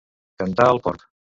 [0.43, 1.09] Cantar el porc.